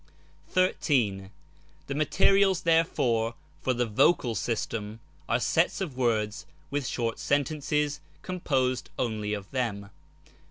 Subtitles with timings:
[0.57, 1.29] 18.
[1.85, 7.99] The materials therefore for the" Vocal" system are sets of words with short sentences
[8.31, 9.91] composed only of them